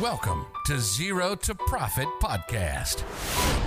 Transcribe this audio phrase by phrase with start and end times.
[0.00, 3.65] Welcome to Zero to Profit Podcast.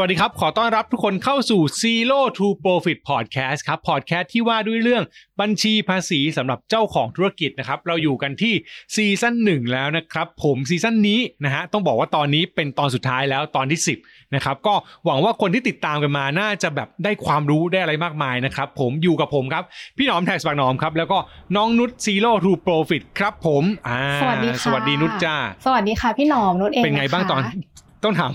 [0.00, 5.04] วัสดีครับ ขอต้อนรับทุกคนเข้าสู่ Zero to Profit Podcast ครับพอดแคสต์ที่ว่าด้วยเรื่อง
[5.40, 8.54] บัญชีภาษีสำหรับเจ้าของธุรกิจนะครับ เราอยู่กันที่
[8.94, 14.74] ซีซั่นหนึ่งแล้วนะครับ ผมซีซั่นนี้นะฮะ ต้องบอกว่าตอนนี้เป็นตอนสุดท้ายแล้วตอนที่ 10 นะครับ ก็
[15.06, 19.64] หวังว่าคนที่ติดตามกันมาน่าจะแบบได้ความรู้ได้อะไรมากมายนะครับ ผมอยู่กับผมครับ
[19.96, 21.18] พี่หนอมแท็กสปากหนอมครับ แล้วก็
[21.56, 28.32] น้องนุช Zero to Profit ครับผม อ่า สวัสดีค่ะ สวัสดีนุชจ้า สวัสดีค่ะพี่หนอมนุชเอง เป็นไงบ้างตอนะคะ ต้องถาม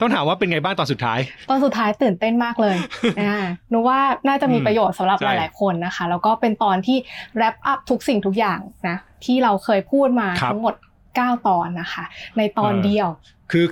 [0.00, 1.18] ต้องถามว่าเป็นไงบ้างตอนสุดท้าย
[1.50, 2.76] ตอนสุดท้ายตื่นเต้นมากเลย
[3.20, 3.36] อ่า
[3.70, 6.98] หนูว่าน่าจะมีประโยชน์สำหรับใช่หลาย ๆ คนนะคะ แล้วก็เป็นตอนที่
[7.36, 8.58] wrap up ทุกสิ่งทุกอย่าง
[8.88, 10.74] นะที่เราเคยพูดมาครับทั้งหมด
[11.10, 12.04] 9 ตอนนะคะ
[12.38, 13.08] ในตอนเออเดียว
[13.52, 13.64] คือ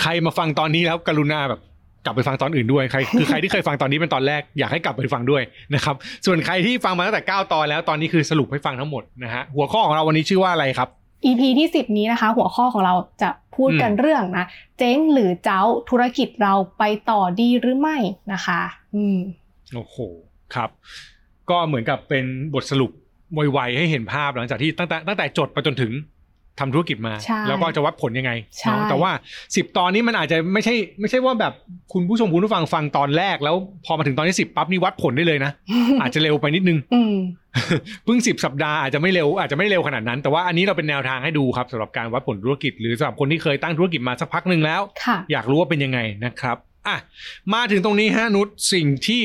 [0.00, 1.60] ใครมาฟังตอนนี้แล้วกรุณาแบบ
[2.04, 5.42] กลับไปฟังตอนอื่นด้วยใครคือใครที่เคยฟังตอนนี้เป็นตอนแรกอยากให้กลับไปฟังด้วย
[5.74, 5.94] นะครับ
[6.26, 10.88] ส่วนใครที่ฟังมาตั้งแต่ 9 ตอนแล้วตอนนี้คือสรุปให้ฟังทั้งหมดนะฮะหัวข้อของเราวันนี้ชื่อว่าอะไรครับ
[11.24, 14.46] EP ที่ 10 นี้นะคะ หัวข้อของเราจะพูดกันอืมเรื่องนะ
[14.78, 17.96] เจ๊งหรือเจ้าธุรกิจเราไปต่อดีหรือไม่
[18.32, 18.60] นะคะ
[18.94, 19.18] อืม
[19.74, 19.96] โอ้โห
[20.54, 20.70] ครับ
[21.50, 22.90] ก็เหมือนกับเป็นบทสรุป
[23.34, 25.92] ไวๆให้เห็นภาพหลังจากที่ตั้งแต่ตั้งแต่จดไปจนถึง
[26.62, 29.10] ทำธุรกิจมาใช่แล้วก็จะวัดผลยังไงใช่เนาะแต่ว่า
[29.56, 31.52] สิบตอนนี้มันอาจจะไม่ใช่ไม่ใช่ว่าแบบ
[31.92, 35.50] คุณผู้ชมคุณผู้ฟังฟังตอนแรก แล้วพอมาถึงตอนที่สิบปั๊บนี่วัดผลได้เลยนะ
[36.00, 37.14] อาจจะเร็วไปนิดนึงอืม
[38.04, 46.96] เพิ่งสิบสัปดาห์อาจจะไม่เร็วอาจจะไม่เร็วขนาดนั้น แต่ว่าอันนี้เราเป็นแนวทางให้ดูครับสำหรับการวัดผลธุรกิจ หรือสำหรับคนที่เคยตั้งธุรกิจมาสักพักหนึ่งแล้วค่ะอยากรู้ว่าเป็นยังไงนะครับอะ
[47.54, 49.22] มาถึงตรงนี้ฮะนุชสิ่งที่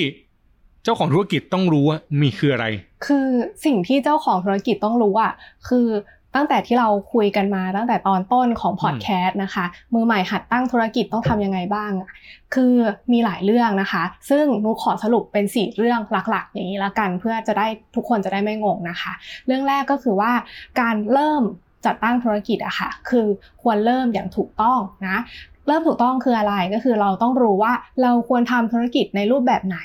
[0.84, 2.66] เจ้าของธุรกิจต้องรู้ว่ามีคืออะไร
[3.06, 3.28] คือ
[3.66, 5.34] สิ่งที่เจ้าของธุรกิจต้องรู้อะ
[5.68, 5.88] คือ
[6.36, 12.10] ตั้งแต่ที่เราคุยกันมาตั้งแต่ตอนต้นของพอดแคสต์นะคะ มือใหม่หัดตั้งธุรกิจต้องทำยังไงบ้างอะ
[12.56, 12.74] คือ
[13.12, 19.12] มีหลายเรื่องนะคะ ซึ่งนุขอสรุปเป็นสี่เรื่องหลักๆ อย่างนี้ละกัน เพื่อจะได้ทุกคนจะได้ไม่งงนะคะ
[19.46, 20.32] เรื่องแรกก็คือว่า
[20.80, 21.44] การเริ่ม
[21.86, 23.28] จัดตั้งธุรกิจอะค่ะ คือ
[23.62, 25.18] ควรเริ่มอย่างถูกต้องนะ
[25.68, 29.78] เริ่มถูกต้องคืออะไรก็คือเราต้องรู้ว่าเราควรทำธุรกิจในรูปแบบไหน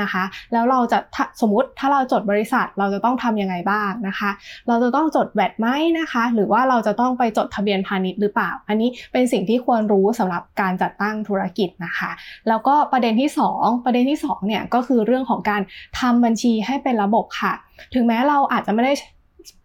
[0.00, 0.98] นะคะ แล้วเราจะ
[1.40, 4.30] สมมติถ้าเราจดบริษัทเราจะต้องทำยังไงบ้างนะคะ
[4.68, 5.66] เราจะต้องจดแวดไหม
[5.98, 12.10] นะคะ หรือว่าเราจะต้องไปจดทะเบียนพาณิชย์หรือเปล่า อันนี้เป็นสิ่งที่ควรรู้สำหรับการจัดตั้งธุรกิจนะคะ
[12.48, 15.62] แล้วก็ประเด็นที่สองประเด็นที่สองเนี่ยก็คือเรื่องของการ
[16.00, 17.52] ทำบัญชีให้เป็นระบบค่ะ
[17.94, 18.92] ถึงแม้เราอาจจะไม่ได้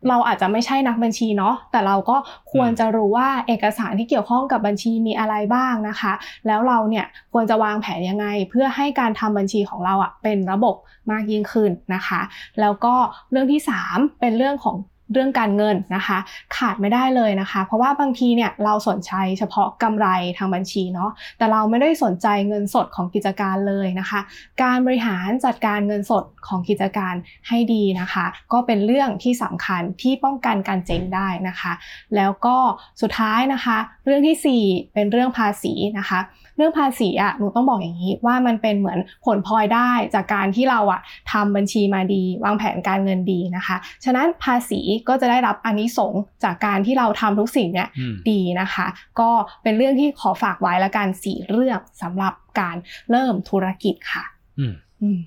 [0.09, 2.17] เราอาจจะไม่ใช่นักบัญชีเนาะแต่เราก็
[2.51, 6.13] ควรจะรู้ว่าเอกสารที่เกี่ยวข้องกับบัญชีมีอะไรบ้างนะคะ
[6.47, 10.75] แล้วเราเนี่ยควรจะวางแผนยังไง เพื่อให้การทำบัญชีของเราอะเป็นระบบ
[11.11, 12.21] มากยิ่งขึ้นนะคะ
[12.61, 12.95] แล้วก็
[13.31, 14.75] เรื่องที่ 3 เป็นเรื่องของ
[15.13, 16.17] เรื่องการเงินนะคะ
[16.55, 20.07] ขาดไม่ได้เลยนะคะ เพราะว่าบางทีเนี่ยเราสนใจเฉพาะกำไร
[20.37, 24.19] ทางบัญชีเนาะแต่เราไม่ได้สนใจเงินสดของกิจการเลยนะคะ
[24.63, 27.13] การบริหารจัดการเงินสดของกิจการ
[27.47, 31.73] ให้ดีนะคะ ก็เป็นเรื่องที่สำคัญที่ป้องกันการเจ๊งได้นะคะ
[32.15, 32.57] แล้วก็
[33.01, 36.19] สุดท้ายนะคะ เรื่องทีสี่4 เป็นเรื่องภาษีนะคะ
[36.57, 43.75] เรื่องภาษีอะหนูต้องบอกอย่างนี้ว่ามันเป็นเหมือนผลพลอยได้จากการที่เราอะทำบัญชีมาดี วางแผนการเงินดีนะคะ
[44.05, 48.87] ฉะนั้นภาษีก็จะได้รับอานิสงส์จากการที่เราทำทุกสิ่งเนี่ยอืมดีนะคะ
[49.19, 49.29] ก็
[49.63, 52.75] เป็นเรื่องที่ขอฝากไว้ละกันสี่เรื่องสำหรับการ
[53.09, 54.23] เริ่มธุรกิจค่ะ
[54.59, 55.19] อืมอืม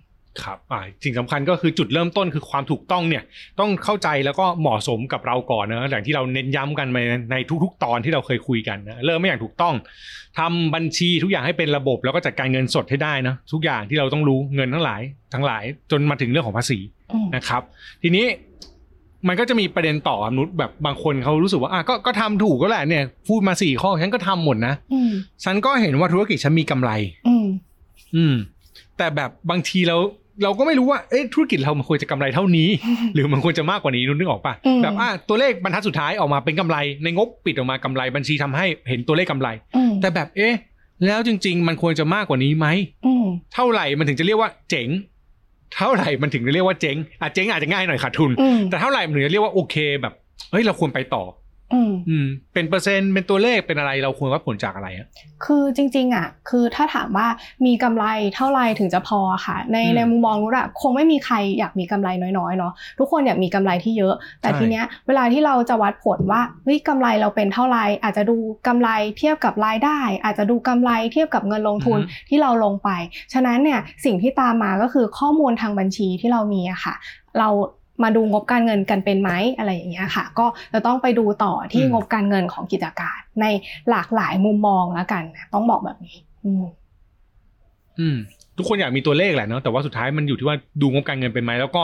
[0.45, 3.23] ครับอ่าสิ่งสำคัญก็คือจุดเริ่มต้นคือความถูกต้องเนี่ย
[3.61, 7.03] ต้องเข้าใจแล้วก็เหมาะสมกับเราก่อนนะอย่างที่เราเน้นย้ำกันมา
[7.33, 9.75] ในทุก ๆ ตอนที่เราเคยคุยกันนะเริ่มไม่อย่างถูกต้อง
[10.39, 15.01] ทำบัญชีทุกอย่างให้เป็นระบบแล้วก็จัดการเงินสดให้ได้นะทุกอย่างที่เราต้องรู้เงินทั้งหลาย
[15.35, 16.79] ทั้งหลายจนมาถึงเรื่องของภาษี
[17.13, 17.63] อืมนะครับ
[18.03, 18.27] ทีนี้
[19.29, 25.11] มันก็จะมีประเด็นต่อมนุษย์แบบบางคนเขารู้สึกว่าอะก็ก็ทำถูกก็แหละเนี่ย พูดมาสี่ข้อฉันก็ทำหมดนะอืม
[25.45, 26.91] ฉันก็เห็นว่าธุรกิจฉันมีกำไร
[27.29, 27.47] อืม
[28.17, 28.35] อืม
[28.97, 29.97] แต่แบบบางทีเรา
[30.43, 32.69] เราก็ไม่รู้ว่าเอ๊ะธุรกิจเรามันควรจะกำไรเท่านี้
[33.15, 40.55] หรือมันควรจะมากกว่านี้นึกออกปะอืมแบบอะตัวเลขบรรทัดสุดท้ายออกมาเป็นกำไรในงบปิดออกมากำไรบัญชีทำให้เห็นตัวเลขกำไรอืมแต่แบบเอ๊ะ
[41.07, 42.67] แล้วจริง ๆ มันควรจะมากกว่านี้ไหม
[43.07, 44.89] อืมเท่าไหร่มันถึงจะเรียกว่าเจ๋ง
[45.77, 50.15] เท่าไหร่มันถึงจะเรียกว่าเจ๊งอะเจ๊งอาจจะง่ายหน่อยขาดทุนอืมแต่เท่าไหร่มันถึงจะเรียกว่าโอเคแบบ
[50.51, 51.25] เฮ้ยเราควรไปต่อ
[51.75, 55.07] อืมอืมเป็นเปอร์เซ็นต์เป็นตัวเลขเป็นอะไรเราควรวัดผลจากอะไรอะ
[55.45, 57.27] คือจริง ๆ อะ คือถ้าถามว่า
[57.67, 62.09] มีกำไรเท่าไรถึงจะพอค่ะ ในอืมในมุมมองนู้นอะคงไม่มีใครอยากมีกำไร
[62.39, 68.37] น้อยๆเนาะทุกคนอยากมีกำไรที่เยอะ แต่ใช่ทีเนี้ยเวลาที่เราจะวัดผลว่าเฮ้ยกำไรเราเป็นเท่าไรอาจจะดู
[68.67, 68.89] กำไร
[69.19, 71.99] เทียบกับรายได้ อาจจะดูกำไรเทียบกับเงินลงทุน
[72.29, 72.91] ที่เราลงไป
[73.33, 76.95] ฉะนั้นเนี่ยสิ่งที่ตามมาก็คือข้อมูลทางบัญชีที่เรามีอะค่ะ
[77.39, 77.49] เรา
[78.03, 83.47] มาดูงบการเงินกันเป็นไหมอะไรอย่างเงี้ยค่ะ ก็จะต้องไปดูต่อที่อืมงบการเงินของกิจการ ใน
[83.91, 86.65] หลากหลายมุมมองแล้วกันนะต้องบอกแบบนี้อืม
[87.99, 88.17] อืม
[88.57, 91.83] ทุกคนอยากมีตัวเลขแหละเนาะแต่ว่าสุดท้ายมันอยู่ที่ว่าดูงบการเงินเป็นไหมแล้วก็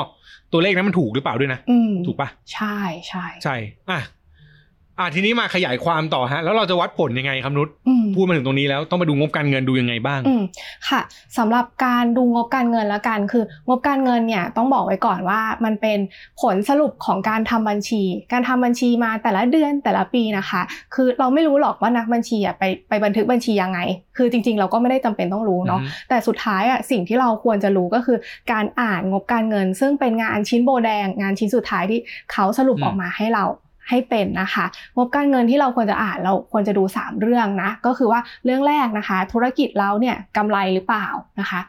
[0.52, 2.76] ตัวเลขนั้นมันถูกหรือเปล่าด้วยนะอืมถูกปะใช่
[3.08, 3.56] ใช่ใช่
[3.90, 4.00] อะ
[5.02, 10.42] อะทีนี้มาขยายความต่อฮะ แล้วเราจะวัดผลยังไงครับนุชอืมพูดมาถึงตรงนี้แล้วต้องมาดูงบการเงินดูยังไงบ้างอืม
[10.88, 11.00] ค่ะ
[11.38, 15.98] สำหรับการดูงบการเงินละกันคืองบการเงินเนี่ยต้องบอกไว้ก่อนว่ามันเป็น
[16.40, 18.02] ผลสรุปของการทำบัญชี
[18.32, 20.62] การทำบัญชีมาแต่ละเดือนแต่ละปีนะคะ
[20.94, 23.78] คือเราไม่รู้หรอกว่านักบัญชีอะไปไปบันทึกบัญชียังไง
[24.16, 28.18] คือจริง ๆ เราก็ไม่ได้จำเป็นต้องรู้เนาะอือฮึแต่สุดท้ายอะสิ่งที่เราควรจะรู้ก็คือ
[28.52, 32.00] การอ่านงบการเงิน ซึ่งเป็นงานชิ้นโบแดง งานชิ้นสุดท้ายที่
[32.32, 33.44] เขาสรุปอืมออกมาให้เรา
[33.92, 34.64] ให้เป็นนะคะ
[34.96, 41.06] งบการเงินที่เราควรจะอ่านเราควรจะดู 3 เรื่องนะ ก็คือว่าเรื่องแรกนะคะ ธุรกิจเราเนี่ยกำไรหรือเปล่า
[41.40, 41.60] นะคะ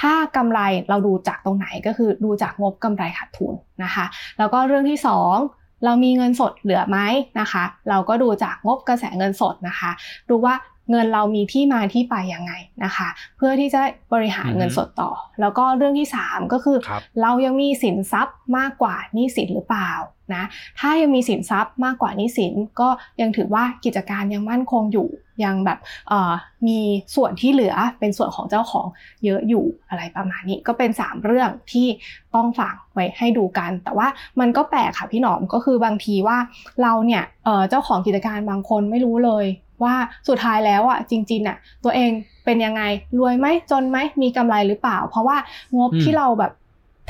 [0.00, 4.04] ถ้ากำไรเราดูจากตรงไหนก็คือดูจากงบกำไรขาดทุนนะคะ
[4.38, 6.98] แล้วก็เรื่องที่ 2เรามีเงินสดเหลือไหม
[7.40, 9.90] นะคะ เราก็ดูจากงบกระแสเงินสดนะคะ
[10.28, 10.54] ดูว่า
[10.92, 12.52] เงินเรามีที่มาที่ไปยังไง
[12.84, 13.80] นะคะ เพื่อที่จะ
[14.12, 15.10] บริหารอือฮึเงินสดต่อ
[15.40, 19.92] แล้วก็เรื่องที่ 3 ก็คือครับเรายังมีสินทรัพย์มากกว่าหนี้สินหรือเปล่า
[20.34, 20.44] นะ
[20.80, 22.88] ถ้ายังมีสินทรัพย์มากกว่าหนี้สินก็
[23.20, 25.08] ยังถือว่ากิจการยังมั่นคงอยู่
[25.44, 25.78] ยังแบบ
[26.08, 26.32] เอ่อ
[26.66, 26.78] มี
[27.14, 28.86] ส่วนที่เหลือเป็นส่วนของเจ้าของ
[29.24, 31.86] เยอะอยู่อะไรประมาณนี้ ก็เป็น 3 เรื่องที่
[32.34, 34.08] ต้องฝากไว้ให้ดูกัน แต่ว่า
[34.40, 36.38] มันก็แปลกค่ะพี่หนอมก็คือบางทีว่า
[36.82, 39.46] เราเนี่ยเอ่อเจ้าของกิจการบางคนไม่รู้เลย
[39.84, 39.94] ว่า
[40.28, 42.10] สุดท้ายแล้วอะจริงๆอะตัวเอง
[42.44, 42.82] เป็นยังไง
[43.18, 45.36] รวยไหมจนไหมมีกำไรหรือเปล่า เพราะว่า
[45.78, 46.52] งบอืมที่เราแบบ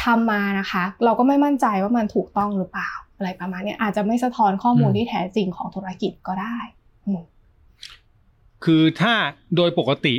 [0.04, 6.56] ทำมานะคะ เราก็ไม่มั่นใจว่ามันถูกต้องหรือเปล่า อะไรประมาณเนี้ยอาจจะไม่สะท้อนข้อมูลที่แท้จริงของธุรกิจก็ได้
[7.06, 7.22] อืม
[8.64, 9.14] คือถ้า
[9.56, 10.14] โดยปกติ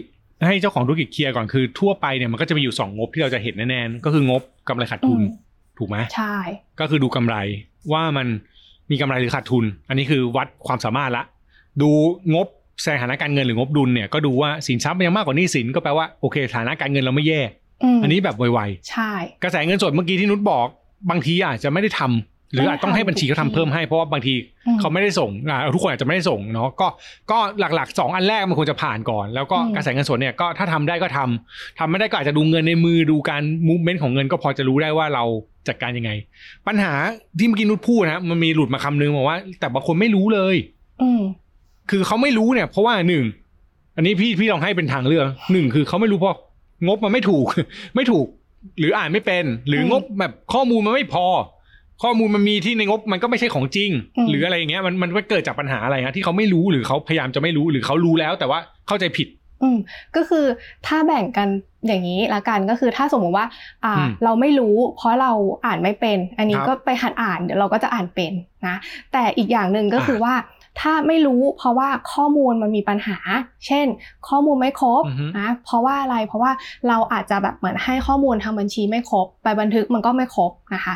[0.45, 6.38] ให้เจ้าของธุรกิจเคลียร์ก่อนคือทั่วไปเนี่ยมันก็จะมีอยู่สองงบที่เราจะเห็นแน่ๆก็คืองบกำไรขาดทุนอืมถูกไหมใช่
[6.79, 7.35] ก็คือดูกำไร
[7.94, 8.27] ว่ามัน
[8.91, 11.23] มีกำไรหรือขาดทุน อันนี้คือวัดความสามารถละ
[11.81, 11.90] ดู
[12.34, 12.48] งบ
[12.86, 17.42] สถานะการเงินหรืองบดุลเนี่ยก็ดูว่าสินทรัพย์มันยังมากกว่าหนี้สินก็แปลว่าโอเคสถานะการเงินเราไม่แย่
[17.96, 18.60] มอันนี้แบบไว
[18.90, 20.68] ใช่ๆกระแสเงินสดเมื่อกี้ที่นุชบอก
[21.10, 22.12] บางทีอาจจะไม่ได้ทำ
[22.54, 24.34] หรืออาจต้องให้บัญชีเขาทำเพิ่มให้เพราะว่าบางที
[24.68, 26.88] อืมเขาไม่ได้ส่งอ่าทุกคนอาจจะไม่ได้ส่งเนาะก็
[27.31, 35.24] ก็หลักๆสองอันแรกมันควรจะผ่านก่อน แล้วก็อืมกระแสเงินสดเนี่ยก็ถ้าทำได้ก็ทำทำไม่ได้ก็อาจจะดูเงินในมือดูการมูฟเมนต์ของเงินก็พอจะรู้ได้ว่าเรา
[35.68, 36.12] จัดการยังไง
[36.68, 36.94] ปัญหา
[37.40, 40.56] ที่เมื่อกี้นุชพูดนะมันมีหลุดมาคำนึงบอกว่า แต่บางคนไม่รู้เลย
[41.02, 41.22] อืม
[41.89, 43.25] คือเขาไม่รู้เนี่ย เพราะว่าหนึ่ง
[43.95, 46.38] อันนี้พี่พี่ลองให้เป็นทางเลือกหนึ่งคือเขาไม่รู้เพราะ
[46.88, 47.45] งบมันไม่ถูก
[47.95, 48.27] ไม่ถูก
[48.80, 51.25] หรืออ่านไม่เป็น หรือมงบแบบข้อมูลมันไม่พอ
[52.03, 59.27] ข้อมูลมันมีที่ในงบมันก็ไม่ใช่ของจริงอืมหรืออะไรอย่างเงี้ยมันมันเกิดจากปัญหาอะไรฮะที่เขาไม่รู้หรือเขาพยายามจะไม่รู้หรือเขารู้แล้ว แต่ว่าเข้าใจผิด
[59.62, 59.77] อืม
[60.15, 60.45] ก็คือ
[60.88, 61.47] ถ้าแบ่งกัน
[61.88, 63.45] อย่างนี้ละกันก็คือถ้าสมมุติว่า
[63.86, 65.31] อ่าอืมเราไม่รู้เพราะเรา
[65.65, 68.33] อ่านไม่เป็น อันนี้ครับก็ไปหัดอ่านเดี๋ยวเราก็จะอ่านเป็น
[68.68, 68.75] นะ
[69.13, 70.36] แต่อีกอย่างหนึ่งก็คืออ่าว่า
[70.80, 73.18] ถ้าไม่รู้เพราะว่าข้อมูลมันมีปัญหา
[73.68, 73.88] เช่น
[74.30, 76.52] ข้อมูลไม่ครบอือฮึนะเพราะว่าอะไรเพราะว่า
[76.88, 80.96] เราอาจจะแบบเหมือนให้ข้อมูลทางบัญชีไม่ครบ ไปบันทึกมันก็ไม่ครบนะคะ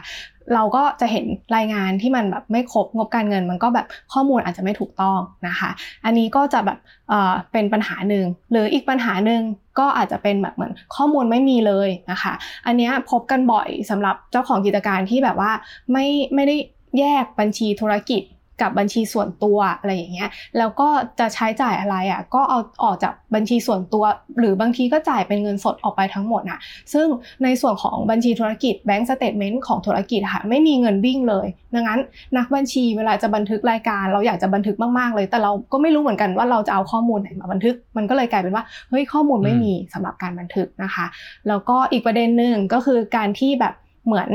[0.55, 1.25] เราก็จะเห็น
[1.55, 5.69] รายงานที่มันแบบไม่ครบงบการเงิน มันก็แบบข้อมูลอาจจะไม่ถูกต้องนะคะ
[6.05, 6.77] อันนี้ก็จะแบบ
[7.09, 9.41] เอ่อเป็นปัญหาหนึ่งหรืออีกปัญหาหนึ่ง
[9.79, 12.33] ก็อาจจะเป็นแบบเหมือนข้อมูลไม่มีเลยนะคะ
[12.65, 15.51] อันเนี้ยพบกันบ่อยสำหรับเจ้าของกิจการที่แบบว่า
[15.91, 16.55] ไม่ไม่ได้
[16.99, 18.21] แยกบัญชีธุรกิจ
[18.61, 20.89] กับบัญชีส่วนตัวอะไรอย่างเงี้ย แล้วก็
[21.19, 24.03] จะใช้จ่ายอะไรอะก็เอาออกจากบัญชีส่วนตัว
[24.39, 26.59] หรือบางทีก็จ่ายเป็นเงินสดออกไปทั้งหมดนะ
[26.93, 27.07] ซึ่ง
[27.43, 31.99] ในส่วนของบัญชีธุรกิจ bank statement ของธุรกิจอะค่ะไม่มีเงินวิ่งเลย ดังนั้น
[32.37, 41.05] นักบัญชีเวลาจะบันทึกรายการ เราอยากจะบันทึกมากๆเลย แต่เราก็ไม่รู้เหมือนกันว่าเราจะเอาข้อมูลไหนมาบันทึก มันก็เลยกลายเป็นว่าเฮ้ยข้อมูลไม่มีสำหรับการบันทึกนะคะ
[41.47, 43.73] แล้วก็อีกประเด็นหนึ่งก็คือการที่แบบ
[44.05, 44.29] เหมือน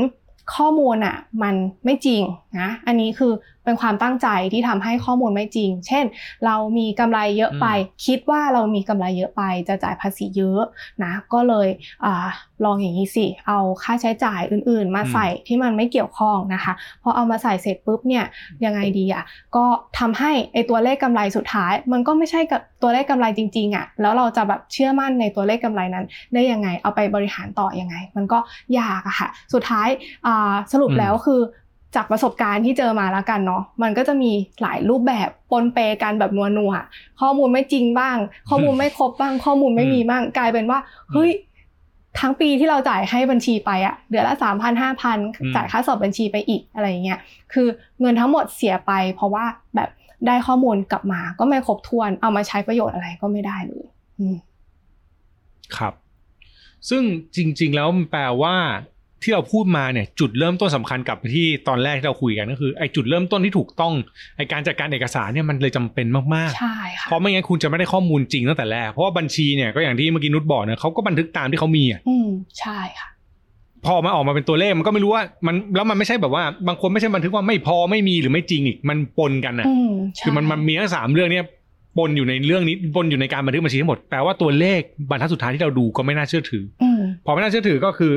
[0.55, 2.21] ข้อมูลอะมันไม่จริง
[2.59, 3.31] นะอันนี้คือ
[3.65, 6.05] เป็นความตั้งใจที่ทำให้ข้อมูลไม่จริง เช่น
[6.45, 7.67] เรามีกำไรเยอะไป
[8.05, 10.61] คิดว่าเรามีกำไรเยอะไปจะจ่ายภาษีเยอะ
[11.03, 11.67] นะ ก็เลย
[12.05, 12.13] อา
[12.65, 18.25] ลองอย่างนี้สิ เอาค่าใช้จ่ายอื่น ๆ มาอืมใส่ที่มันไม่เกี่ยวข้องนะคะพอเอามาใส่เสร็จปุ๊บเนี่ย
[18.65, 19.23] ยังไงดีอะ
[19.55, 19.65] ก็
[19.99, 28.39] ทำให้ไอตัวเลขกำไรสุดท้าย มันก็ไม่ใช่กับตัวเลขกำไรจริงๆอะแล้วเราจะแบบเชื่อมั่นในตัวเลขกำไรนั้น ได้ยังไงเอาไปบริหารต่อยังไง มันก็
[28.79, 29.89] ยากอะค่ะ สุดท้าย
[30.25, 31.41] อ่าสรุปอืมแล้วคือ
[31.95, 34.31] จากประสบการณ์ที่เจอมาแล้วกันเนาะมันก็จะมี
[34.61, 38.17] หลายรูปแบบปนเปกันแบบนัวนัวๆข้อมูลไม่จริงบ้าง
[38.49, 40.79] ข้อมูลไม่ครบบ้าง ข้อมูลไม่มีบ้าง กลายเป็นว่า
[41.13, 41.31] เฮ้ย
[42.19, 47.19] ทั้งปีที่เราจ่ายให้บัญชีไปอะเดือนละสามพันห้าพันอืมจ่ายค่าสอบบัญชีไปอีกอะไรอย่างเงี้ย
[47.53, 47.67] คือ
[48.01, 49.45] เงินทั้งหมดเสียไป เพราะว่า
[49.75, 49.89] แบบ
[50.27, 53.85] ได้ข้อมูลกลับมาก็ไม่ครบถ้วน เอามาใช้ประโยชน์อะไรก็ไม่ได้เลย
[54.19, 54.35] อืม
[55.77, 55.93] ครับ
[56.89, 57.03] ซึ่ง
[57.35, 58.55] จริง ๆ แล้วมันแปลว่า
[59.23, 63.93] ที่เราพูดมาเนี่ยจุดเริ่มต้นสำคัญกลับไปที่ตอนแรกที่เราคุยกันก็คือไอ้จุดเริ่มต้นที่ถูกต้อง
[64.37, 73.09] ไอ้การจัดการเอกสารเนี่ยมันเลยจำเป็นมากใช่ๆค่ะเพราะไม่งั้นคุณจะไม่ได้ข้อมูลจริงตั้งแต่แรกเพราะว่าบัญชีเนี่ยก็อย่างที่เมื่อกี้นุชบอกเนี่ยเขาก็บันทึกตามที่เขามีอะอืมใช่ค่ะ
[73.85, 81.45] พอมาออกมาเป็นตัวเลขมันก็ไม่รู้ว่ามันแล้วมันไม่ใช่แบบว่าบางคนไม่ใช่บันทึกว่าไม่พอไม่มีหรือไม่จริงอีกมันปนกันอะอืมใช่คือมันมันมีทั้งสามเรื่องเนี่ย
[81.97, 88.13] ปนอยู่ในเรื่องนี้ปนอยู่ในการบันทึกบัญชีทั้งหมดแปลว่าตัวเลขบรรทัดสุดท้ายที่เราดูก็ไม่น่าเชื่อถืออืมพอไม่น่าเชื่อถือก็คือ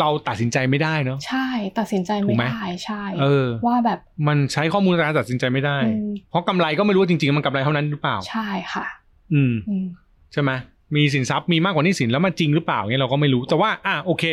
[0.00, 1.46] เราตัดสินใจไม่ได้เนาะใช่
[1.78, 8.86] ตัดสินใจไม่ได้ถูกไหมใช่เออว่าแบบมันใช้ข้อมูลในการตัดสินใจไม่ได้อืมเพราะกำไรก็ไม่รู้ว่าจริงๆ มันกำไรเท่านั้นหรือเปล่า ใช่ค่ะ
[9.32, 9.86] อืมอืม
[10.32, 10.50] ใช่ไหม
[10.96, 14.24] มีสินทรัพย์มีมากกว่าหนี้สินแล้วมันจริงหรือเปล่าเนี่ยเราก็ไม่รู้แต่ว่าอะโอเค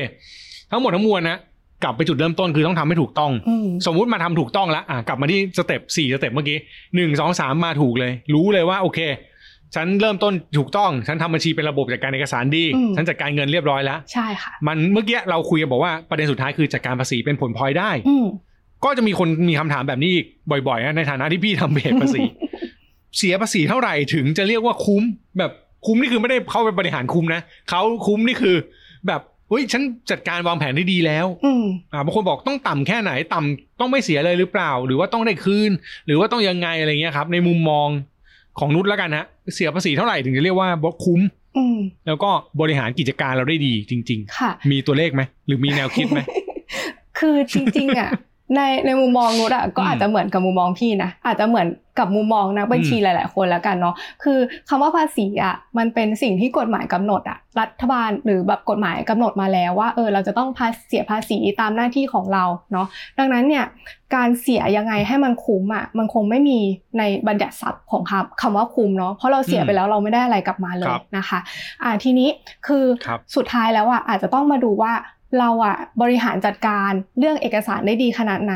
[0.72, 1.38] ทั้งหมดทั้งมวลนะ
[1.84, 6.58] กลับไปจุดเริ่มต้นคือต้องทำให้ถูกต้องอืมสมมุติมาทำถูกต้องแล้วอะกลับมาที่ step สี่ step เมื่อกี้
[6.96, 9.00] หนึ่งสองสามมาถูกเลย รู้เลยว่าโอเค
[9.76, 12.64] ฉันเริ่มต้นถูกต้อง ฉันทำบัญชีเป็นระบบจัดการเอกสารดี
[12.96, 18.26] ฉันจัดการเงินเรียบร้อยแล้ว ใช่ค่ะ มันเมื่อกี้เราคุยกันบอกว่าประเด็นสุดท้ายคือจัดการภาษีเป็นผลพลอยได้อืม
[18.84, 20.26] ก็จะมีคนมีคำถามแบบนี้อีก
[20.68, 22.22] บ่อยๆนะในฐานะที่พี่ทำเพจภาษี
[23.18, 25.04] เสียภาษีเท่าไหร่ถึงจะเรียกว่าคุ้ม
[25.38, 25.52] แบบ
[25.86, 28.56] คุ้มนี่คือไม่ได้เข้าไปบริหารคุ้มนะเขาคุ้มนี่คือ
[29.08, 29.82] แบบเฮ้ยฉัน
[30.12, 35.72] จัดการวางแผนได้ดีแล้วอืมอ่าบางคนบอกต้องต่ำแค่ไหนต่ำต้องไม่เสียเลยหรือเปล่า หรือว่าต้องได้คืน
[36.06, 37.90] หรือว่าต้องยังไงอะไรเงี้ยครับ ในมุมมอง
[38.60, 40.70] ของนุชแล้วกันฮะเสียภาษีเท่าไหร่ถึงจะเรียกว่า
[41.06, 41.22] คุ้ม
[41.58, 42.30] อืมแล้วก็
[42.62, 46.20] บริหารกิจการเราได้ดีจริงค่ะๆมีตัวเลขไหมหรือมีแนวคิดไหม
[47.20, 48.10] คือจริงๆอะ
[48.56, 51.68] ในในมุมมองนุชอะก็อืมอาจจะเหมือนกับมุมมองพี่นะอาจจะเหมือน
[52.00, 62.88] กับมุมมองนักบัญชีอืมหลาย ๆ คนแล้วกันเนาะคือคำว่าภาษีอะมันเป็นสิ่งที่กฎหมายกำหนดอะรัฐบาลหรือแบบกฎหมายกำหนดมาแล้วว่าเออเราจะต้องภาเสียภาษีตามหน้าที่ของเราเนาะ
[63.18, 63.66] ดังนั้นเนี่ย
[64.16, 66.60] การเสียยังไงให้มันคุ้มอะมันคงไม่มี
[66.98, 71.40] ในบัญญัติศัพท์ของคำคำว่าคุ้มเนาะเพราะเราเสียไปแล้วเราไม่ได้อะไรกลับมาเลคยรับนะคะ
[71.84, 72.30] อ่าทีนี้
[72.68, 74.94] คือครับสุดท้ายแล้วอะอาจจะต้องมาดูว่า
[75.40, 78.56] เราอะบริหารจัดการเรื่องเอกสารได้ดีขนาดไหน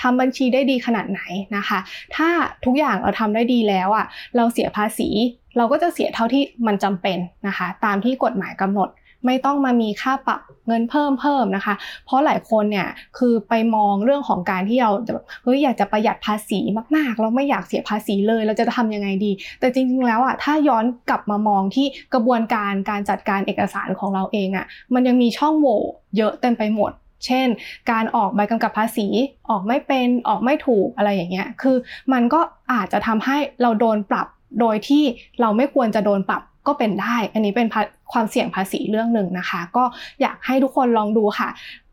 [0.00, 1.20] ทำบัญชีได้ดีขนาดไหน
[1.56, 1.78] นะคะ
[2.16, 2.28] ถ้า
[2.64, 5.08] ทุกอย่างเราทำได้ดีแล้วอะเราเสียภาษี
[5.56, 8.88] เราก็จะเสียเท่าที่มันจำเป็นนะคะ ตามที่กฎหมายกำหนด
[9.26, 11.74] ไม่ต้องมามีค่าปรับเงินเพิ่มเพิ่มนะคะ
[12.06, 16.60] เพราะหลายคนเนี่ยคือไปมองเรื่องของการที่เราแบบเฮ้ยอยากจะประหยัดภาษี
[16.96, 25.80] มากๆ เราไม่อยากเสียภาษีเลย เราจะทำยังไงดี แต่จริงๆแล้วอะถ้าย้อนกลับมามองที่กระบวนการการจัดการเอกสารของเราเองอะมันยังมีช่องโหว่
[26.16, 26.92] เยอะเต็มไปหมด
[27.26, 27.48] เช่น
[27.90, 29.06] การออกใบกำกับภาษี
[29.50, 31.76] ออกไม่เป็นออกไม่ถูกอะไรอย่างเงี้ย คือ
[32.12, 32.40] มันก็
[32.72, 34.26] อาจจะทำให้เราโดนปรับ
[34.60, 35.04] โดยที่
[35.40, 37.68] เราไม่ควรจะโดนปรับ ก็เป็นได้ อันนี้เป็น
[38.12, 39.84] ความเสี่ยงภาษีเรื่องหนึ่งนะคะ ก็
[40.20, 41.48] อยากให้ทุกคนลองดูค่ะ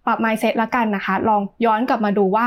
[0.05, 2.46] ปรับ mindset ละกันนะคะ ลองย้อนกลับมาดูว่า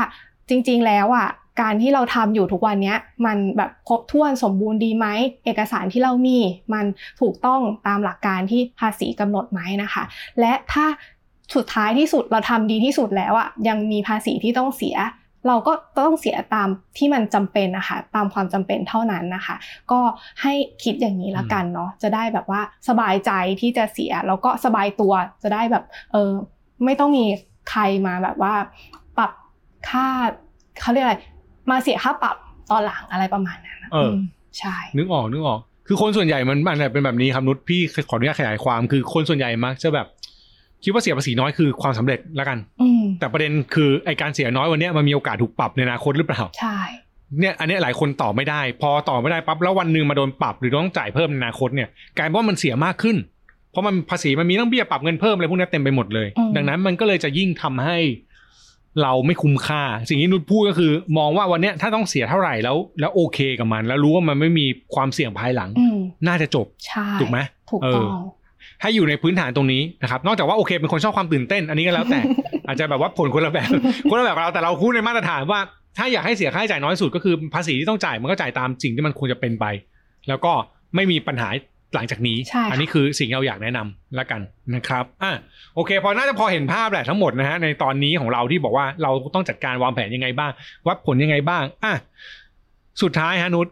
[0.49, 1.27] จริง ๆ แล้วอะ
[1.61, 2.95] การที่เราทำอยู่ทุกวันนี้
[3.25, 5.07] มันแบบครบถ้วนสมบูรณ์ดีไหม
[5.45, 6.37] เอกสารที่เรามี
[6.73, 6.85] มัน
[7.21, 10.03] ถูกต้องตามหลักการที่ภาษีกำหนดไหมนะคะ
[10.39, 10.85] และถ้า
[11.55, 14.97] สุดท้ายที่สุดเราทำดีที่สุดแล้วอะยังมีภาษีที่ต้องเสีย
[15.47, 16.67] เราก็ต้องเสียตาม
[16.97, 19.55] ที่มันจำเป็นนะคะตามความจำเป็นเท่านั้นนะคะ
[19.91, 19.99] ก็
[20.41, 23.31] ให้คิดอย่างนี้ละกันเนาะจะได้แบบว่าสบายใจ
[23.61, 26.31] ที่จะเสียแล้วก็สบายตัวจะได้แบบเออ
[26.85, 27.25] ไม่ต้องมี
[27.69, 28.53] ใครมาแบบว่า
[29.17, 29.31] ปรับ
[29.89, 30.07] ค่า
[30.81, 31.15] เขาเรียกอะไร
[31.71, 32.37] มาเสียค่าปรับ
[32.71, 34.17] ตอนหลังอะไรประมาณนั้นนะเอออืม
[34.59, 40.07] ใช่ นึกออกนึกออก คือคนส่วนใหญ่มันมันเป็นแบบนี้ครับนุชพี่ขออนุญาตขยายความคือคนส่วนใหญ่มักจะแบบ
[40.83, 46.77] คิดว่าเสียภาษีน้อยคือความสำเร็จแล้วกันอืมแต่ประเด็นคือไอการเสียน้อยวันเนี้ยมันมีโอกาสถูกปรับในอนาคตหรือเปล่า ใช่
[47.39, 53.17] เนี่ยอันเนี้ยหลายคนตอบไม่ได้ พอตอบไม่ได้ปั๊บแล้ววันหนึ่งมาโดนปรับหรือต้องจ่ายเพิ่มในอนาคตเนี่ยกลายเป็นว่ามันเสียมากขึ้น
[53.71, 57.97] เพราะมันภาษีมันมีทั้งเบี้ยปรับเงินเพิ่มอะไรพวกนี้เต็มไปหมดเลย ดังนั้นมันก็เลยจะยิ่งทำให้
[59.01, 65.97] เราไม่คุ้มค่า สิ่งที่นุชพูดก็คือ มองว่าวันเนี้ยถ้าต้องเสียเท่าไหร่แล้ว แล้วโอเคกับมัน แล้วรู้ว่ามันไม่มีความเสี่ยงภายหลังอืม
[66.27, 68.07] น่าจะจบใช่ถูกไหมถูกเออต้อง
[68.81, 72.19] ให้อยู่ในพื้นฐานตรงนี้นะครับ นอกจากว่าโอเคเป็นคนชอบความตื่นเต้น อันนี้ก็แล้วแต่
[72.67, 73.69] อาจจะแบบว่าผลคนละแบบ
[74.09, 75.59] คนละแบบกับเราแต่เราพูดในมาตรฐานว่า
[75.97, 79.65] ถ้าอยากให้เสียค่าใช้จ่ายน้อยสุดก็คือภาษีที่ต้องจ่ายมันก็จ่ายตามสิ่งที่มันควรจะเป็นไป
[80.27, 80.51] แล้วก็
[80.95, 81.49] ไม่มีปัญหา
[81.95, 84.41] หลังจากนี้ใช่ค่ะอันี้คือสิ่งที่เราอยากแนะนำละกัน
[84.75, 85.31] นะครับ อะ
[85.75, 90.51] โอเค พอน่าจะพอเห็นภาพแหละทั้งหมดนะฮะในตอนนี้ของเราที่บอกว่าเราต้องจัดการวางแผนยังไงบ้าง
[90.87, 91.93] วัดผลยังไงบ้างอะ
[93.01, 93.67] สุดท้ายฮะนุช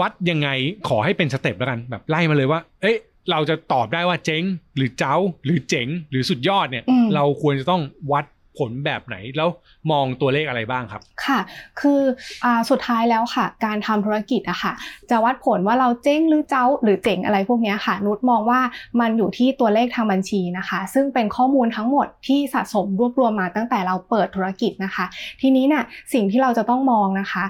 [0.00, 0.48] วัดยังไง
[0.88, 2.96] ขอให้เป็นสเต็ปแล้วกันแบบไล่มาเลยว่า เอ้ย
[3.30, 4.42] เราจะตอบได้ว่าเจ๊ง
[4.76, 8.24] หรือเจ้าหรือเจ๋งหรือสุดยอดเนี่ยอืมเราควรจะต้องวัด
[8.58, 9.48] ผลแบบไหนแล้ว
[9.90, 11.38] มองตัวเลขอะไรบ้างครับ ค่ะ
[11.80, 12.00] คือ
[12.44, 14.72] อ่าสุดท้ายแล้วค่ะ การทำธุรกิจอะค่ะ
[15.10, 18.60] จะวัดผลว่าเราเจ๊งหรือเจ้าหรือเจ๋งอะไรพวกเนี้ยค่ะ นุชมองว่า
[19.00, 25.04] มันอยู่ที่ตัวเลขทางบัญชีนะคะ ซึ่งเป็นข้อมูลทั้งหมดที่สะสมรวบรวมมาตั้งแต่เราเปิดธุรกิจนะคะ
[25.40, 27.44] ทีนี้เนี่ยสิ่งที่เราจะต้องมองนะคะ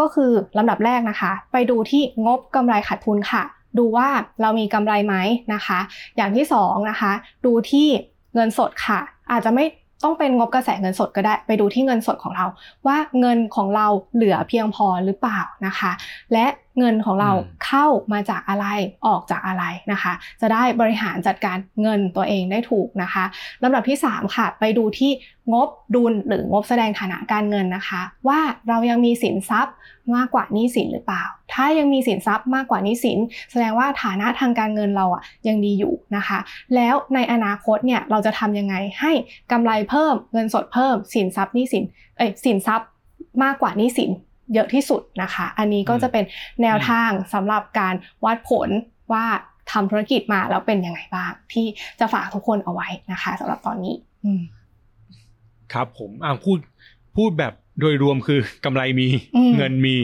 [0.00, 3.42] ก็คือลำดับแรกนะคะ ไปดูที่งบกำไรขาดทุนค่ะ
[3.78, 4.08] ดูว่า
[4.42, 5.14] เรามีกำไรไหม
[5.54, 5.78] นะคะ
[6.16, 7.12] อย่างที่สองนะคะ
[7.44, 7.88] ดูที่
[8.34, 9.00] เงินสดค่ะ
[9.32, 9.64] อาจจะไม่
[10.04, 12.46] ต้องเป็นงบกระแสเงินสดก็ได้ ไปดูที่เงินสดของเรา
[12.86, 15.92] ว่าเงินของเราเหลือเพียงพอหรือเปล่านะคะ
[16.32, 16.46] และ
[16.78, 18.66] เงินของเราอืมเข้ามาจากอะไร
[19.06, 23.24] ออกจากอะไรนะคะ จะได้บริหารจัดการเงินตัวเองได้ถูกนะคะ
[23.62, 25.10] ลำดับที่ 3 ค่ะ ไปดูที่
[25.52, 29.74] งบดุลหรืองบแสดงฐานะการเงินนะคะ ว่าเรายังมีสินทรัพย์
[30.16, 33.18] มากกว่าหนี้สินหรือเปล่า ถ้ายังมีสินทรัพย์มากกว่าหนี้สิน
[33.50, 36.38] แสดงว่าฐานะทางการเงินเราอะยังดีอยู่นะคะ
[36.74, 39.12] แล้วในอนาคตเนี่ยเราจะทำยังไงให้
[39.52, 41.84] กำไรเพิ่มเงินสดเพิ่มสินทรัพย์หนี้สิน
[42.16, 42.88] เอ้ยสินทรัพย์
[43.42, 44.10] มากกว่าหนี้สิน
[44.52, 46.24] เยอะที่สุดนะคะ อันนี้ก็จะเป็น
[46.62, 48.68] แนวทางสำหรับการวัดผล
[49.12, 49.24] ว่า
[49.72, 51.66] ทำธุรกิจมาแล้วเป็นยังไงบ้าง ที่
[52.00, 54.42] จะฝากทุกคนเอาไว้นะคะสำหรับตอนนี้อืม
[55.72, 56.58] ครับผมอ่าพูด
[57.16, 59.96] พูดแบบโดยรวมคือกำไรมีอืมเงินมี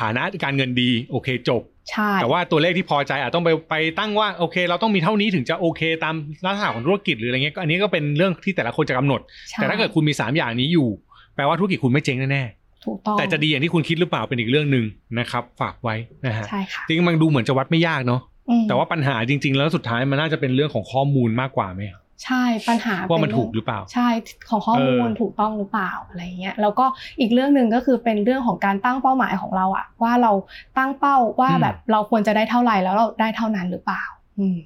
[0.00, 6.14] ฐานะการเงินดี โอเคจบ ใช่ แต่ว่าตัวเลขที่พอใจอาจต้องไปไปตั้งว่าโอเค เราต้องมีเท่านี้ถึงจะโอเค ตาม
[6.46, 10.88] ลักษณะของธุรกิจหรืออะไรเงี้ยก็อันนี้ก็เป็นเรื่องที่แต่ละคนจะกำหนดใช่แต่ถ้าเกิดคุณมีสามอย่างนี้อยู่
[11.34, 12.44] แปลว่าธุรกิจคุณไม่เจ๊งแน่
[12.86, 14.84] ถูกต้องๆแต่จะดีอย่างที่คุณคิดหรือเปล่าเป็นอีกเรื่องหนึ่ง
[15.18, 15.94] นะครับ ฝากไว้
[16.26, 18.20] นะฮะใช่ค่ะจริงๆมันดูเหมือนจะวัดไม่ยากเนาะ
[18.50, 24.08] อืมแต่ว่าปัญหาจริง ๆ แล้วสุดท้ายมันน่าจะเป็นเรื่องของข้อมูลมากกว่าไหมครับใช่ปัญหาว่ามันเป็ถูกหรือเปล่า ใช่
[24.48, 26.86] ของข้อมูลเออถูกต้องหรือเปล่าอะไรเงี้ยแล้วก็
[27.20, 30.32] อีกเรื่องหนึ่งก็คือเป็นเรื่องของการตั้งเป้าหมายของเราอะว่าเรา
[30.78, 34.02] ตั้งเป้าว่าอืมแบบเราควรจะได้เท่าไหร่แล้วเราได้เท่านั้นหรือเปล่า
[34.38, 34.58] อืม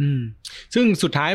[0.00, 0.20] อืม
[0.74, 1.30] ซึ่งสุดท้าย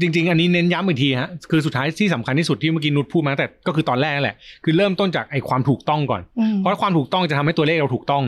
[0.00, 8.24] จริง ๆ อันนี้เน้นย้ำอีกทีฮะคือสุดท้ายที่สำคัญที่สุดที่เมื่อกี้นุชพูดมาตั้งแต่ก็คือตอนแรกนั่นแหละคือเริ่มต้นจากไอ้ความถูกต้องก่อนอืมเพราะความถูกต้องจะทำให้ตัวเลขเราถูกต้อง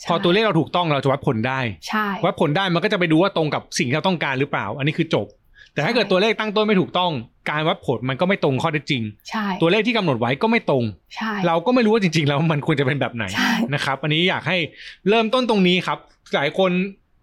[0.00, 5.26] ใช่พอตัวเลขเราถูกต้องเราจะวัดผลได้ใช่วัดผลได้มันก็จะไปดูว่าตรงกับสิ่งที่เราต้องการหรือเปล่า อันนี้คือจบ
[5.74, 7.12] แต่ถ้าเกิดตัวเลขตั้งต้นไม่ถูกต้อง
[7.50, 10.84] การวัดผลมันก็ไม่ตรงข้อเท็จจริงใช่ตัวเลขที่กำหนดไว้ก็ไม่ตรง
[11.16, 14.58] ใช่เราก็ไม่รู้ว่าจริง ๆ แล้วมันควรจะเป็นแบบไหนใช่นะครับ อันนี้อยากให้
[15.08, 15.98] เริ่มต้นตรงนี้ครับ
[16.34, 16.70] หลายคน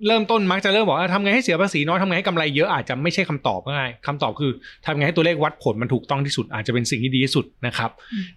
[0.05, 4.51] เริ่มต้นมักจะเริ่มบอกว่าทำไงให้เสียภาษีน้อยทำไงให้กำไรเยอะอาจจะไม่ใช่คำตอบง่ายคำตอบคือ
[4.85, 7.89] ทำไงให้ตัวเลขวัดผลมันถูกต้องที่สุดอาจจะเป็นสิ่งที่ดีที่สุดนะครับ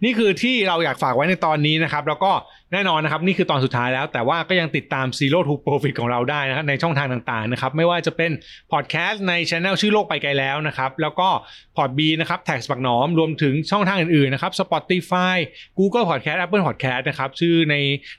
[0.04, 2.32] นี่คือที่เราอยากฝากไว้ในตอนนี้นะครับ แล้วก็
[2.72, 8.30] แน่นอนนะครับนี่คือตอนสุดท้ายแล้ว แต่ว่าก็ยังติดตาม Zero to Profit ของเราได้นะครับในช่องทางต่างๆนะครับไม่ว่าจะเป็น
[8.72, 11.28] พอดแคสต์ในช anel ชื่อโลกไปไกลแล้วนะครับแล้วก็
[11.76, 15.36] พอดบีนะครับแท็กปักหนอมรวมถึงช่องทางอื่นๆนะครับ Spotify
[15.78, 17.74] Google Podcast Apple Podcast นะครับชื่อใน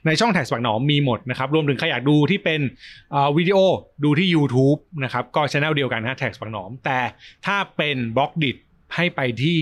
[0.06, 2.62] ในช่องแท็กปักหนอมมีหมดนะครับรวมถึงใครอยากดูที่เป็น
[3.38, 3.58] วิดีโอ
[4.04, 7.00] ดูที่ YouTube นะครับก็ channel เดียวกันนะ TaxBugnoms แต่
[7.46, 8.52] ถ้าเป็น Blockdit
[8.96, 9.58] ให้ไปที่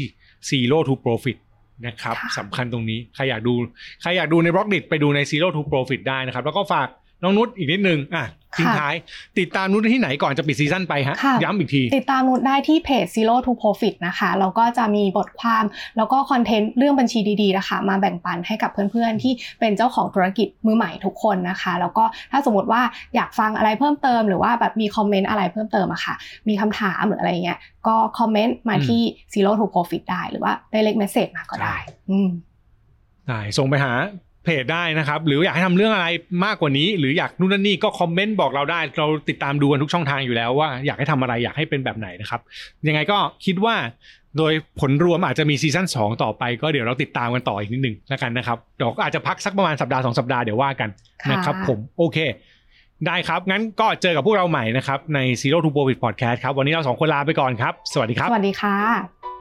[0.49, 1.37] Zero to Profit
[1.85, 3.53] นะครับค่ะสำคัญตรงนี้ ใครอยากดู
[4.01, 6.87] ใครอยากดูใน Blockdit ไปดูใน Zero to Profit ได้นะครับ แล้วก็ฝาก
[7.23, 8.25] น้องนุชอีกนิดนึงอะ
[8.57, 8.95] ทิ้งท้าย
[9.39, 15.63] ติดตามนุชที่ไหนก่อนจะปิด season ไปฮะค่ะย้ำอีกที ติดตามนุชได้ที่เพจ Zero to Profit นะคะแล้วก็จะมีบทความ
[15.97, 22.81] แล้วก็ content เรื่องบัญชีดีๆนะคะ มาแบ่งปันให้กับเพื่อนๆ ที่เป็นเจ้าของธุรกิจมือใหม่ทุกคนนะคะ แล้วก็ถ้าสมมติว่า
[23.15, 26.13] อยากฟังอะไรเพิ่มเติม หรือว่าแบบมีคอมเมนต์อะไรเพิ่มเติมอะค่ะ
[26.49, 29.01] มีคำถามหรืออะไรเงี้ยก็คอมเมนต์มาที่
[29.33, 31.75] Zero to Profit ได้หรือว่า direct message มาก็ได้
[32.09, 32.29] อืม
[33.27, 33.93] ได้ส่งไปหา
[34.49, 36.07] เพจได้นะครับ หรืออยากให้ทำเรื่องอะไร
[36.45, 42.41] มากกว่านี้ หรืออยากนู่นนั่นนี่ก็คอมเมนต์บอกเราได้ เราติดตามดูกันทุกช่องทางอยู่แล้วว่าอยากให้ทำอะไรอยากให้เป็นแบบไหนนะครับ
[42.87, 43.75] ยังไงก็คิดว่า
[44.37, 50.89] โดยผลรวมอาจจะมีซีซั่น2 ต่อไปก็เดี๋ยวเราติดตามกันต่ออีกนิดหนึ่งแล้วกันนะครับเดี๋ยวก็อาจจะพักสักประมาณสัปดาห์สองสัปดาห์เดี๋ยวว่ากัน
[51.23, 52.17] ค่ะนะครับผมโอเค
[53.07, 59.38] ได้ครับ งั้นก็เจอกับพวกเราใหม่นะครับใน Zero to Profit Podcast ครับวันนี้เราสองคนลาไปก่อนครับ สวัสดีครับ สวัสดีค่ะ